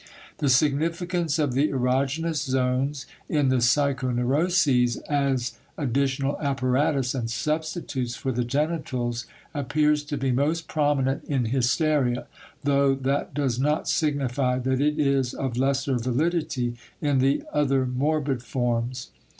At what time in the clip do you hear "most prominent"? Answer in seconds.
10.31-11.25